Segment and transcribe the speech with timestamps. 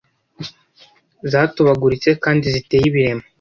[1.31, 3.23] zatobaguritse kandi ziteye ibiremo